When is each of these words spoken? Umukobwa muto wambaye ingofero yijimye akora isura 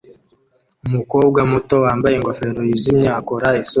Umukobwa 0.87 1.39
muto 1.51 1.75
wambaye 1.83 2.13
ingofero 2.15 2.59
yijimye 2.67 3.09
akora 3.19 3.47
isura 3.61 3.69